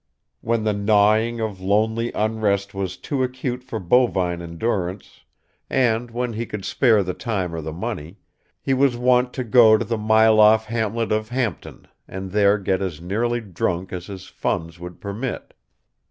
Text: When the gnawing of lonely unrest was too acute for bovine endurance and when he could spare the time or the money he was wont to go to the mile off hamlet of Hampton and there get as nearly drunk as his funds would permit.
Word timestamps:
When 0.39 0.63
the 0.63 0.73
gnawing 0.73 1.39
of 1.41 1.59
lonely 1.61 2.11
unrest 2.13 2.73
was 2.73 2.97
too 2.97 3.21
acute 3.21 3.61
for 3.63 3.77
bovine 3.79 4.41
endurance 4.41 5.25
and 5.69 6.09
when 6.09 6.33
he 6.33 6.47
could 6.47 6.65
spare 6.65 7.03
the 7.03 7.13
time 7.13 7.53
or 7.53 7.61
the 7.61 7.71
money 7.71 8.17
he 8.59 8.73
was 8.73 8.97
wont 8.97 9.31
to 9.33 9.43
go 9.43 9.77
to 9.77 9.85
the 9.85 9.99
mile 9.99 10.39
off 10.39 10.65
hamlet 10.65 11.11
of 11.11 11.29
Hampton 11.29 11.87
and 12.07 12.31
there 12.31 12.57
get 12.57 12.81
as 12.81 12.99
nearly 12.99 13.41
drunk 13.41 13.93
as 13.93 14.07
his 14.07 14.25
funds 14.25 14.79
would 14.79 14.99
permit. 14.99 15.53